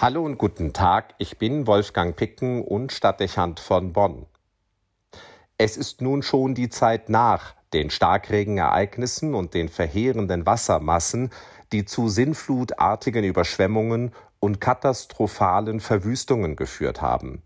Hallo 0.00 0.24
und 0.24 0.38
guten 0.38 0.72
Tag, 0.72 1.16
ich 1.18 1.38
bin 1.38 1.66
Wolfgang 1.66 2.14
Picken 2.14 2.62
und 2.62 2.92
Stadtdechant 2.92 3.58
von 3.58 3.92
Bonn. 3.92 4.26
Es 5.56 5.76
ist 5.76 6.02
nun 6.02 6.22
schon 6.22 6.54
die 6.54 6.68
Zeit 6.68 7.08
nach 7.08 7.56
den 7.72 7.90
Starkregenereignissen 7.90 9.34
und 9.34 9.54
den 9.54 9.68
verheerenden 9.68 10.46
Wassermassen, 10.46 11.30
die 11.72 11.84
zu 11.84 12.08
sinnflutartigen 12.08 13.24
Überschwemmungen 13.24 14.12
und 14.38 14.60
katastrophalen 14.60 15.80
Verwüstungen 15.80 16.54
geführt 16.54 17.02
haben. 17.02 17.42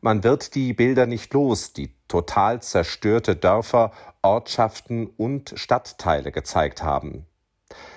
Man 0.00 0.24
wird 0.24 0.54
die 0.54 0.72
Bilder 0.72 1.04
nicht 1.04 1.34
los, 1.34 1.74
die 1.74 1.94
total 2.08 2.62
zerstörte 2.62 3.36
Dörfer, 3.36 3.92
Ortschaften 4.22 5.06
und 5.06 5.52
Stadtteile 5.54 6.32
gezeigt 6.32 6.82
haben. 6.82 7.26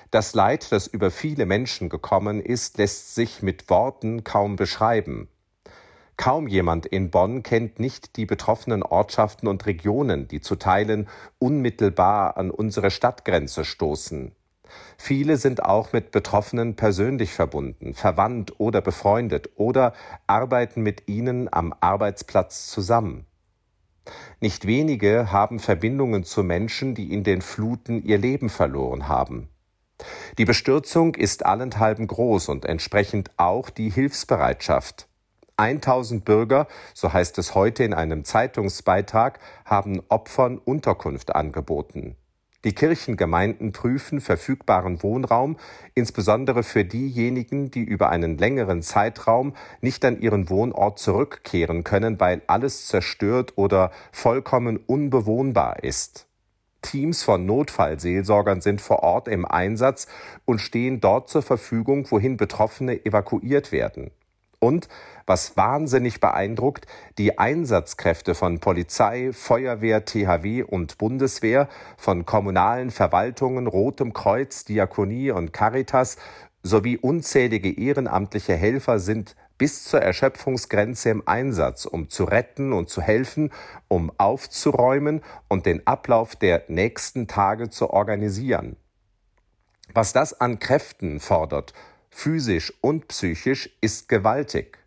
Das 0.10 0.34
Leid, 0.34 0.72
das 0.72 0.88
über 0.88 1.12
viele 1.12 1.46
Menschen 1.46 1.90
gekommen 1.90 2.40
ist, 2.40 2.78
lässt 2.78 3.14
sich 3.14 3.42
mit 3.42 3.70
Worten 3.70 4.24
kaum 4.24 4.56
beschreiben. 4.56 5.28
Kaum 6.16 6.48
jemand 6.48 6.86
in 6.86 7.12
Bonn 7.12 7.44
kennt 7.44 7.80
nicht 7.80 8.16
die 8.16 8.26
betroffenen 8.26 8.84
Ortschaften 8.84 9.48
und 9.48 9.66
Regionen, 9.66 10.28
die 10.28 10.40
zu 10.40 10.56
Teilen 10.56 11.08
unmittelbar 11.40 12.38
an 12.38 12.50
unsere 12.50 12.90
Stadtgrenze 12.90 13.66
stoßen. 13.66 14.32
Viele 14.98 15.38
sind 15.38 15.64
auch 15.64 15.94
mit 15.94 16.12
Betroffenen 16.12 16.76
persönlich 16.76 17.34
verbunden, 17.34 17.94
verwandt 17.94 18.60
oder 18.60 18.82
befreundet 18.82 19.52
oder 19.56 19.94
arbeiten 20.26 20.82
mit 20.82 21.08
ihnen 21.08 21.52
am 21.52 21.74
Arbeitsplatz 21.82 22.68
zusammen. 22.68 23.26
Nicht 24.40 24.66
wenige 24.66 25.32
haben 25.32 25.60
Verbindungen 25.60 26.24
zu 26.24 26.44
Menschen, 26.44 26.96
die 26.96 27.14
in 27.14 27.24
den 27.24 27.42
Fluten 27.42 28.04
ihr 28.04 28.18
Leben 28.18 28.50
verloren 28.50 29.08
haben. 29.08 29.50
Die 30.38 30.46
Bestürzung 30.46 31.16
ist 31.16 31.46
allenthalben 31.46 32.08
groß 32.08 32.50
und 32.50 32.66
entsprechend 32.66 33.32
auch 33.38 33.70
die 33.70 33.90
Hilfsbereitschaft. 33.90 35.08
1000 35.58 36.24
Bürger, 36.24 36.68
so 36.94 37.12
heißt 37.12 37.38
es 37.40 37.56
heute 37.56 37.84
in 37.84 37.94
einem 37.96 38.24
Zeitungsbeitrag, 38.24 39.40
haben 39.66 40.04
Opfern 40.10 40.60
Unterkunft 40.60 41.36
angeboten. 41.36 42.16
Die 42.64 42.74
Kirchengemeinden 42.74 43.72
prüfen 43.72 44.20
verfügbaren 44.20 45.02
Wohnraum, 45.02 45.58
insbesondere 45.96 46.64
für 46.64 46.86
diejenigen, 46.86 47.72
die 47.72 47.84
über 47.84 48.10
einen 48.10 48.38
längeren 48.38 48.82
Zeitraum 48.82 49.56
nicht 49.82 50.04
an 50.04 50.20
ihren 50.20 50.50
Wohnort 50.50 51.00
zurückkehren 51.00 51.84
können, 51.84 52.20
weil 52.20 52.42
alles 52.48 52.88
zerstört 52.88 53.54
oder 53.56 53.92
vollkommen 54.12 54.78
unbewohnbar 54.78 55.84
ist. 55.84 56.27
Teams 56.88 57.22
von 57.22 57.46
Notfallseelsorgern 57.46 58.62
sind 58.62 58.80
vor 58.80 59.04
Ort 59.04 59.28
im 59.28 59.44
Einsatz 59.44 60.08
und 60.46 60.62
stehen 60.62 61.02
dort 61.02 61.28
zur 61.28 61.42
Verfügung, 61.42 62.10
wohin 62.12 62.38
Betroffene 62.38 63.06
evakuiert 63.06 63.74
werden. 63.74 64.12
Und, 64.60 64.88
was 65.26 65.58
wahnsinnig 65.58 66.22
beeindruckt, 66.22 66.88
die 67.18 67.38
Einsatzkräfte 67.38 68.36
von 68.36 68.60
Polizei, 68.60 69.32
Feuerwehr, 69.34 70.06
THW 70.06 70.64
und 70.64 70.98
Bundeswehr, 70.98 71.68
von 71.98 72.26
kommunalen 72.26 72.90
Verwaltungen, 72.90 73.68
Rotem 73.68 74.14
Kreuz, 74.14 74.64
Diakonie 74.64 75.32
und 75.32 75.52
Caritas 75.52 76.18
sowie 76.64 76.98
unzählige 76.98 77.78
ehrenamtliche 77.78 78.56
Helfer 78.56 79.00
sind 79.00 79.36
bis 79.58 79.84
zur 79.84 80.02
Erschöpfungsgrenze 80.02 81.10
im 81.10 81.28
Einsatz, 81.28 81.86
um 81.86 82.10
zu 82.10 82.24
retten 82.24 82.74
und 82.74 82.90
zu 82.90 83.02
helfen, 83.02 83.52
um 83.88 84.12
aufzuräumen 84.18 85.22
und 85.48 85.66
den 85.66 85.86
Ablauf 85.86 86.36
der 86.36 86.64
nächsten 86.68 87.28
Tage 87.28 87.70
zu 87.70 87.90
organisieren. 87.90 88.78
Was 89.94 90.14
das 90.14 90.40
an 90.40 90.60
Kräften 90.60 91.20
fordert, 91.20 91.74
physisch 92.10 92.74
und 92.82 93.08
psychisch, 93.08 93.70
ist 93.82 94.10
gewaltig. 94.10 94.80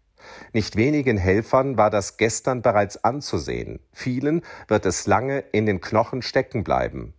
Nicht 0.53 0.77
wenigen 0.77 1.17
Helfern 1.17 1.77
war 1.77 1.91
das 1.91 2.17
gestern 2.17 2.63
bereits 2.63 3.03
anzusehen. 3.05 3.81
Vielen 3.93 4.43
wird 4.69 4.87
es 4.87 5.07
lange 5.07 5.41
in 5.53 5.67
den 5.67 5.81
Knochen 5.81 6.23
stecken 6.23 6.65
bleiben. 6.65 7.15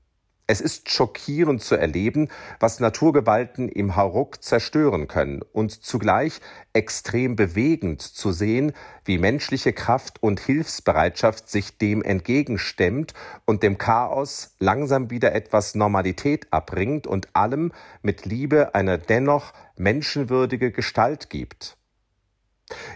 Es 0.51 0.59
ist 0.59 0.91
schockierend 0.91 1.63
zu 1.63 1.75
erleben, 1.75 2.27
was 2.59 2.81
Naturgewalten 2.81 3.69
im 3.69 3.95
Hauruck 3.95 4.43
zerstören 4.43 5.07
können 5.07 5.43
und 5.53 5.71
zugleich 5.71 6.41
extrem 6.73 7.37
bewegend 7.37 8.01
zu 8.01 8.33
sehen, 8.33 8.73
wie 9.05 9.17
menschliche 9.17 9.71
Kraft 9.71 10.21
und 10.21 10.41
Hilfsbereitschaft 10.41 11.49
sich 11.49 11.77
dem 11.77 12.03
entgegenstemmt 12.03 13.13
und 13.45 13.63
dem 13.63 13.77
Chaos 13.77 14.57
langsam 14.59 15.09
wieder 15.09 15.33
etwas 15.33 15.73
Normalität 15.73 16.51
abbringt 16.51 17.07
und 17.07 17.33
allem 17.33 17.71
mit 18.01 18.25
Liebe 18.25 18.75
eine 18.75 18.99
dennoch 18.99 19.53
menschenwürdige 19.77 20.73
Gestalt 20.73 21.29
gibt. 21.29 21.77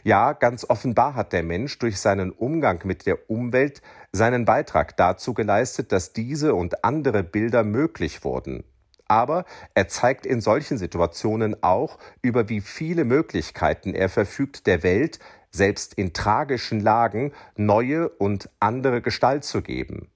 Ja, 0.04 0.34
ganz 0.34 0.66
offenbar 0.70 1.16
hat 1.16 1.34
der 1.34 1.44
Mensch 1.44 1.78
durch 1.80 2.00
seinen 2.00 2.32
Umgang 2.32 2.82
mit 2.84 3.06
der 3.06 3.30
Umwelt 3.30 3.82
seinen 4.12 4.46
Beitrag 4.46 4.98
dazu 4.98 5.34
geleistet, 5.34 5.92
dass 5.92 6.14
diese 6.14 6.56
und 6.56 6.84
andere 6.84 7.24
Bilder 7.24 7.64
möglich 7.64 8.24
wurden. 8.24 8.64
Aber 9.08 9.46
er 9.74 9.88
zeigt 9.88 10.26
in 10.26 10.42
solchen 10.42 10.78
Situationen 10.78 11.62
auch, 11.62 12.00
über 12.22 12.50
wie 12.50 12.62
viele 12.62 13.06
Möglichkeiten 13.06 13.94
er 13.94 14.10
verfügt, 14.10 14.66
der 14.68 14.84
Welt, 14.84 15.20
selbst 15.52 15.94
in 15.94 16.14
tragischen 16.14 16.80
Lagen, 16.80 17.32
neue 17.56 18.10
und 18.10 18.50
andere 18.60 19.02
Gestalt 19.02 19.44
zu 19.44 19.62
geben. 19.62 20.10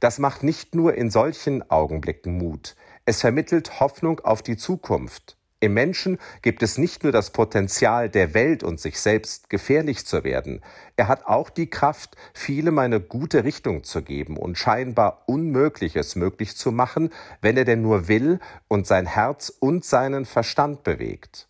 Das 0.00 0.18
macht 0.18 0.42
nicht 0.42 0.74
nur 0.74 0.94
in 0.94 1.10
solchen 1.10 1.70
Augenblicken 1.70 2.38
Mut, 2.38 2.74
es 3.04 3.20
vermittelt 3.20 3.80
Hoffnung 3.80 4.20
auf 4.20 4.42
die 4.42 4.56
Zukunft. 4.56 5.37
Im 5.60 5.74
Menschen 5.74 6.18
gibt 6.40 6.62
es 6.62 6.78
nicht 6.78 7.02
nur 7.02 7.10
das 7.10 7.30
Potenzial, 7.30 8.08
der 8.08 8.32
Welt 8.32 8.62
und 8.62 8.78
sich 8.78 9.00
selbst 9.00 9.50
gefährlich 9.50 10.06
zu 10.06 10.22
werden, 10.22 10.62
er 10.96 11.08
hat 11.08 11.26
auch 11.26 11.50
die 11.50 11.68
Kraft, 11.68 12.16
vielem 12.32 12.78
eine 12.78 13.00
gute 13.00 13.42
Richtung 13.42 13.82
zu 13.82 14.02
geben 14.02 14.36
und 14.36 14.56
scheinbar 14.56 15.24
Unmögliches 15.26 16.14
möglich 16.14 16.56
zu 16.56 16.70
machen, 16.70 17.10
wenn 17.40 17.56
er 17.56 17.64
denn 17.64 17.82
nur 17.82 18.06
will 18.06 18.38
und 18.68 18.86
sein 18.86 19.06
Herz 19.06 19.48
und 19.48 19.84
seinen 19.84 20.26
Verstand 20.26 20.84
bewegt. 20.84 21.48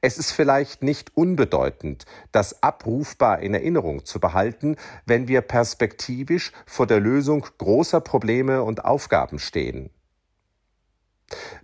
Es 0.00 0.16
ist 0.16 0.32
vielleicht 0.32 0.82
nicht 0.82 1.14
unbedeutend, 1.14 2.06
das 2.32 2.62
abrufbar 2.62 3.40
in 3.40 3.52
Erinnerung 3.52 4.06
zu 4.06 4.20
behalten, 4.20 4.76
wenn 5.04 5.28
wir 5.28 5.42
perspektivisch 5.42 6.52
vor 6.64 6.86
der 6.86 7.00
Lösung 7.00 7.46
großer 7.58 8.00
Probleme 8.00 8.62
und 8.62 8.86
Aufgaben 8.86 9.38
stehen. 9.38 9.90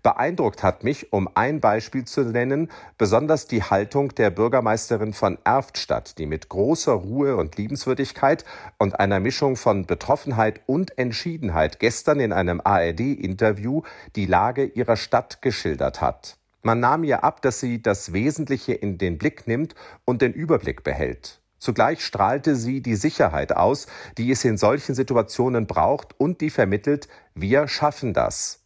Beeindruckt 0.02 0.62
hat 0.62 0.82
mich, 0.82 1.12
um 1.12 1.28
ein 1.34 1.60
Beispiel 1.60 2.04
zu 2.04 2.22
nennen, 2.22 2.70
besonders 2.96 3.46
die 3.46 3.62
Haltung 3.62 4.14
der 4.14 4.30
Bürgermeisterin 4.30 5.12
von 5.12 5.38
Erftstadt, 5.44 6.18
die 6.18 6.26
mit 6.26 6.48
großer 6.48 6.92
Ruhe 6.92 7.36
und 7.36 7.56
Liebenswürdigkeit 7.56 8.44
und 8.78 8.98
einer 8.98 9.20
Mischung 9.20 9.56
von 9.56 9.86
Betroffenheit 9.86 10.60
und 10.66 10.96
Entschiedenheit 10.98 11.80
gestern 11.80 12.20
in 12.20 12.32
einem 12.32 12.62
ARD-Interview 12.64 13.82
die 14.16 14.26
Lage 14.26 14.64
ihrer 14.64 14.96
Stadt 14.96 15.42
geschildert 15.42 16.00
hat. 16.00 16.36
Man 16.62 16.80
nahm 16.80 17.04
ihr 17.04 17.24
ab, 17.24 17.42
dass 17.42 17.60
sie 17.60 17.82
das 17.82 18.12
Wesentliche 18.12 18.72
in 18.72 18.98
den 18.98 19.18
Blick 19.18 19.46
nimmt 19.46 19.74
und 20.04 20.22
den 20.22 20.32
Überblick 20.32 20.82
behält. 20.82 21.40
Zugleich 21.58 22.02
strahlte 22.02 22.56
sie 22.56 22.80
die 22.80 22.94
Sicherheit 22.94 23.54
aus, 23.54 23.86
die 24.16 24.30
es 24.30 24.44
in 24.44 24.56
solchen 24.56 24.94
Situationen 24.94 25.66
braucht 25.66 26.18
und 26.18 26.40
die 26.40 26.48
vermittelt, 26.48 27.08
wir 27.34 27.68
schaffen 27.68 28.14
das. 28.14 28.59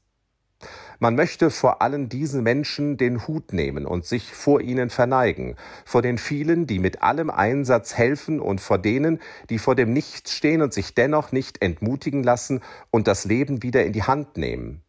Man 0.99 1.15
möchte 1.15 1.51
vor 1.51 1.83
allen 1.83 2.09
diesen 2.09 2.43
Menschen 2.43 2.97
den 2.97 3.27
Hut 3.27 3.53
nehmen 3.53 3.87
und 3.87 4.05
sich 4.05 4.33
vor 4.33 4.61
ihnen 4.61 4.91
verneigen, 4.91 5.57
vor 5.85 6.03
den 6.03 6.19
vielen, 6.19 6.67
die 6.67 6.79
mit 6.79 7.03
allem 7.03 7.31
Einsatz 7.31 7.95
helfen 7.95 8.41
und 8.41 8.61
vor 8.61 8.79
denen, 8.79 9.21
die 9.51 9.59
vor 9.59 9.75
dem 9.75 9.93
Nichts 9.93 10.33
stehen 10.33 10.63
und 10.63 10.73
sich 10.73 10.95
dennoch 10.95 11.33
nicht 11.33 11.63
entmutigen 11.63 12.23
lassen 12.23 12.61
und 12.91 13.07
das 13.07 13.25
Leben 13.25 13.63
wieder 13.63 13.85
in 13.85 13.93
die 13.93 14.05
Hand 14.05 14.37
nehmen. 14.37 14.83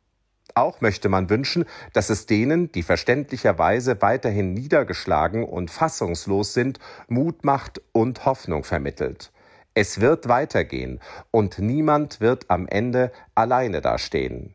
Auch 0.57 0.79
möchte 0.79 1.09
man 1.09 1.29
wünschen, 1.29 1.65
dass 1.91 2.09
es 2.09 2.27
denen, 2.27 2.71
die 2.71 2.83
verständlicherweise 2.83 4.01
weiterhin 4.01 4.53
niedergeschlagen 4.53 5.43
und 5.43 5.69
fassungslos 5.69 6.53
sind, 6.53 6.79
Mut 7.09 7.43
macht 7.43 7.81
und 7.91 8.25
Hoffnung 8.25 8.63
vermittelt. 8.63 9.33
Es 9.73 9.99
wird 9.99 10.29
weitergehen 10.29 11.01
und 11.31 11.59
niemand 11.59 12.21
wird 12.21 12.49
am 12.49 12.65
Ende 12.65 13.11
alleine 13.35 13.81
dastehen. 13.81 14.54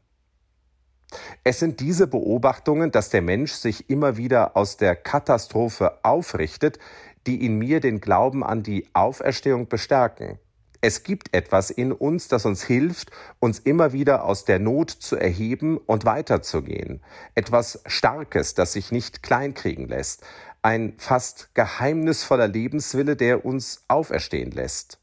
Es 1.44 1.58
sind 1.58 1.80
diese 1.80 2.06
Beobachtungen, 2.06 2.90
dass 2.90 3.10
der 3.10 3.22
Mensch 3.22 3.52
sich 3.52 3.90
immer 3.90 4.16
wieder 4.16 4.56
aus 4.56 4.76
der 4.76 4.96
Katastrophe 4.96 5.98
aufrichtet, 6.02 6.78
die 7.26 7.44
in 7.44 7.58
mir 7.58 7.80
den 7.80 8.00
Glauben 8.00 8.44
an 8.44 8.62
die 8.62 8.88
Auferstehung 8.94 9.68
bestärken. 9.68 10.38
Es 10.82 11.02
gibt 11.02 11.34
etwas 11.34 11.70
in 11.70 11.92
uns, 11.92 12.28
das 12.28 12.46
uns 12.46 12.62
hilft, 12.62 13.10
uns 13.38 13.58
immer 13.58 13.92
wieder 13.92 14.24
aus 14.24 14.46
der 14.46 14.58
Not 14.58 14.90
zu 14.90 15.16
erheben 15.16 15.76
und 15.76 16.06
weiterzugehen. 16.06 17.02
Etwas 17.34 17.82
Starkes, 17.84 18.54
das 18.54 18.72
sich 18.72 18.90
nicht 18.90 19.22
kleinkriegen 19.22 19.88
lässt. 19.88 20.24
Ein 20.62 20.94
fast 20.96 21.54
geheimnisvoller 21.54 22.48
Lebenswille, 22.48 23.16
der 23.16 23.44
uns 23.44 23.84
auferstehen 23.88 24.52
lässt. 24.52 24.99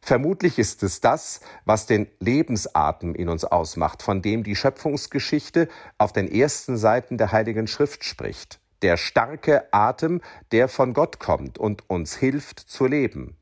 Vermutlich 0.00 0.58
ist 0.58 0.82
es 0.82 1.00
das, 1.00 1.40
was 1.64 1.86
den 1.86 2.06
Lebensatem 2.20 3.14
in 3.14 3.28
uns 3.28 3.44
ausmacht, 3.44 4.02
von 4.02 4.22
dem 4.22 4.42
die 4.42 4.56
Schöpfungsgeschichte 4.56 5.68
auf 5.98 6.12
den 6.12 6.30
ersten 6.30 6.76
Seiten 6.76 7.18
der 7.18 7.32
Heiligen 7.32 7.66
Schrift 7.66 8.04
spricht. 8.04 8.60
der 8.82 8.96
starke 8.96 9.72
Atem, 9.72 10.20
der 10.52 10.68
von 10.68 10.94
Gott 10.94 11.18
kommt 11.18 11.58
und 11.58 11.88
uns 11.90 12.16
hilft 12.16 12.60
zu 12.60 12.86
leben. 12.86 13.36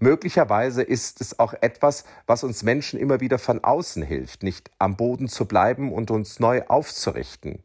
Möglicherweise 0.00 0.82
ist 0.82 1.20
es 1.20 1.38
auch 1.38 1.54
etwas, 1.54 2.04
was 2.26 2.44
uns 2.44 2.62
Menschen 2.62 2.98
immer 2.98 3.20
wieder 3.20 3.38
von 3.38 3.62
außen 3.62 4.02
hilft, 4.02 4.42
nicht 4.42 4.70
am 4.78 4.96
Boden 4.96 5.28
zu 5.28 5.46
bleiben 5.46 5.92
und 5.92 6.10
uns 6.10 6.40
neu 6.40 6.62
aufzurichten. 6.66 7.62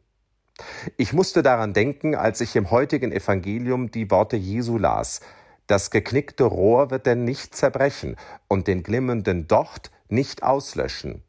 Ich 0.96 1.12
musste 1.12 1.42
daran 1.42 1.72
denken, 1.72 2.14
als 2.14 2.40
ich 2.40 2.54
im 2.54 2.70
heutigen 2.70 3.12
Evangelium 3.12 3.90
die 3.90 4.10
Worte 4.10 4.36
Jesu 4.36 4.78
las. 4.78 5.20
Das 5.70 5.92
geknickte 5.92 6.42
Rohr 6.42 6.90
wird 6.90 7.06
denn 7.06 7.24
nicht 7.24 7.54
zerbrechen 7.54 8.16
und 8.48 8.66
den 8.66 8.82
glimmenden 8.82 9.46
Docht 9.46 9.92
nicht 10.08 10.42
auslöschen. 10.42 11.22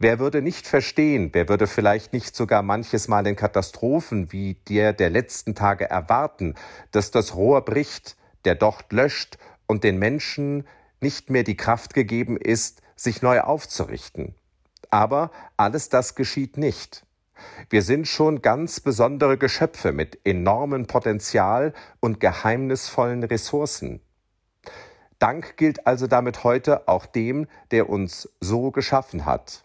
Wer 0.00 0.18
würde 0.18 0.42
nicht 0.42 0.66
verstehen, 0.66 1.30
wer 1.32 1.48
würde 1.48 1.68
vielleicht 1.68 2.12
nicht 2.12 2.34
sogar 2.34 2.62
manches 2.62 3.06
Mal 3.06 3.28
in 3.28 3.36
Katastrophen 3.36 4.32
wie 4.32 4.54
der 4.68 4.92
der 4.92 5.08
letzten 5.08 5.54
Tage 5.54 5.88
erwarten, 5.88 6.56
dass 6.90 7.12
das 7.12 7.36
Rohr 7.36 7.64
bricht, 7.64 8.16
der 8.44 8.56
Docht 8.56 8.92
löscht 8.92 9.38
und 9.68 9.84
den 9.84 10.00
Menschen 10.00 10.66
nicht 11.00 11.30
mehr 11.30 11.44
die 11.44 11.56
Kraft 11.56 11.94
gegeben 11.94 12.36
ist, 12.36 12.82
sich 12.96 13.22
neu 13.22 13.40
aufzurichten. 13.42 14.34
Aber 14.90 15.30
alles 15.56 15.90
das 15.90 16.16
geschieht 16.16 16.56
nicht. 16.56 17.04
Wir 17.68 17.82
sind 17.82 18.06
schon 18.06 18.42
ganz 18.42 18.80
besondere 18.80 19.38
Geschöpfe 19.38 19.92
mit 19.92 20.18
enormem 20.24 20.86
Potenzial 20.86 21.72
und 22.00 22.20
geheimnisvollen 22.20 23.24
Ressourcen. 23.24 24.00
Dank 25.18 25.56
gilt 25.56 25.86
also 25.86 26.06
damit 26.06 26.44
heute 26.44 26.88
auch 26.88 27.06
dem, 27.06 27.46
der 27.70 27.90
uns 27.90 28.28
so 28.40 28.70
geschaffen 28.70 29.26
hat. 29.26 29.64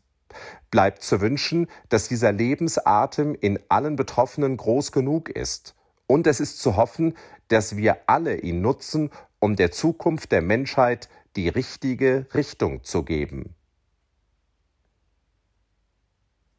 Bleibt 0.69 1.01
zu 1.01 1.21
wünschen, 1.21 1.67
dass 1.87 2.09
dieser 2.09 2.33
Lebensatem 2.33 3.35
in 3.35 3.59
allen 3.69 3.95
Betroffenen 3.95 4.57
groß 4.57 4.91
genug 4.91 5.29
ist. 5.29 5.75
Und 6.07 6.27
es 6.27 6.39
ist 6.39 6.59
zu 6.59 6.75
hoffen, 6.75 7.15
dass 7.47 7.77
wir 7.77 7.97
alle 8.07 8.37
ihn 8.37 8.61
nutzen, 8.61 9.11
um 9.39 9.55
der 9.55 9.71
Zukunft 9.71 10.31
der 10.31 10.41
Menschheit 10.41 11.09
die 11.35 11.49
richtige 11.49 12.27
Richtung 12.33 12.83
zu 12.83 13.03
geben. 13.03 13.55